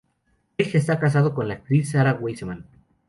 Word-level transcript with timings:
Craig 0.57 0.71
está 0.77 0.99
casado 0.99 1.35
con 1.35 1.47
la 1.47 1.53
actriz 1.53 1.91
Sara 1.91 2.15
Wiseman. 2.19 2.65